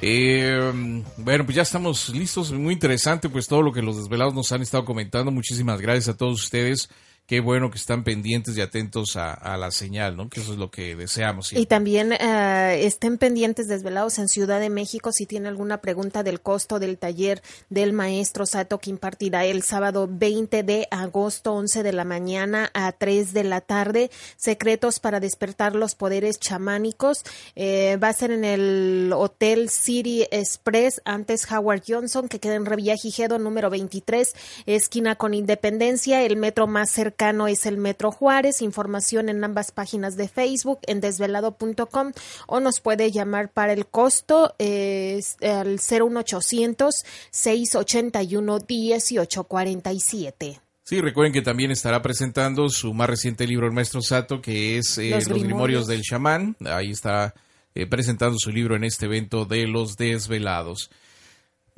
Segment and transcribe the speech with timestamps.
[0.01, 4.53] Eh, bueno, pues ya estamos listos, muy interesante pues todo lo que los desvelados nos
[4.53, 5.33] han estado comentando.
[5.33, 6.89] Muchísimas gracias a todos ustedes
[7.29, 10.31] qué bueno que están pendientes y atentos a, la señal, ¿no?
[10.31, 11.53] Que eso es lo que deseamos.
[11.53, 16.41] Y también eh, estén pendientes desvelados en Ciudad de México si tiene alguna pregunta del
[16.41, 21.93] costo del taller del maestro Sato que impartirá el sábado 20 de agosto, 11 de
[21.93, 24.11] la mañana a 3 de la tarde.
[24.37, 27.25] Secretos para despertar los poderes chamánicos.
[27.57, 32.65] Eh, va a ser en el Hotel City Express, antes Howard Johnson, que queda en
[32.65, 34.35] Revillagigedo número 23,
[34.65, 37.18] esquina con Independencia, el metro más cercano
[37.49, 38.63] es el Metro Juárez.
[38.63, 42.13] Información en ambas páginas de Facebook, en desvelado.com
[42.47, 46.95] o nos puede llamar para el costo es al 01800
[47.31, 50.61] 681 1847.
[50.85, 54.97] Sí, recuerden que también estará presentando su más reciente libro, El Maestro Sato, que es
[54.99, 56.57] eh, Los, Grimorios del Chamán.
[56.65, 57.35] Ahí está
[57.75, 60.91] eh, presentando su libro en este evento de los desvelados.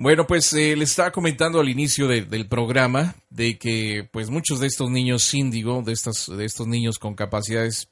[0.03, 4.67] Bueno, pues eh, les estaba comentando al inicio del programa de que pues muchos de
[4.67, 7.91] estos niños índigo, de estos, de estos niños con capacidades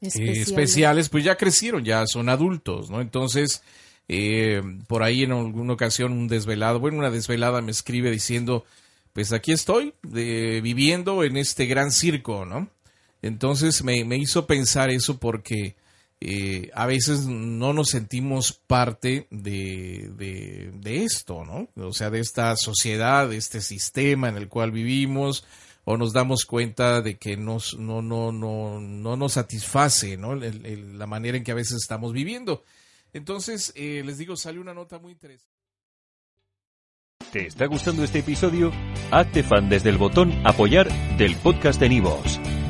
[0.00, 1.10] eh, especiales.
[1.10, 3.02] pues ya crecieron, ya son adultos, ¿no?
[3.02, 3.62] Entonces,
[4.08, 8.64] eh, por ahí en alguna ocasión un desvelado, bueno, una desvelada me escribe diciendo,
[9.12, 12.70] pues aquí estoy viviendo en este gran circo, ¿no?
[13.20, 15.74] Entonces me, me hizo pensar eso porque
[16.24, 21.68] eh, a veces no nos sentimos parte de, esto, ¿no?
[21.76, 25.44] O sea, de esta sociedad, de este sistema en el cual vivimos,
[25.84, 30.34] o nos damos cuenta de que nos, no, no, no, no nos satisface, ¿no?
[30.36, 32.62] la manera en que a veces estamos viviendo.
[33.12, 35.52] Entonces, eh, les digo, sale una nota muy interesante.
[37.32, 38.72] ¿Te está gustando este episodio?
[39.10, 42.38] Hazte fan desde el botón apoyar del podcast de Nivos.